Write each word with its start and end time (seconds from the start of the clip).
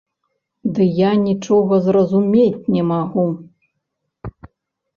Ды 0.77 0.87
я 0.99 1.11
нічога 1.27 1.73
зразумець 1.89 2.67
не 2.79 2.83
магу! 2.91 3.27